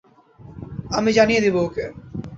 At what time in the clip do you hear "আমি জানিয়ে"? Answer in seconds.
0.91-1.43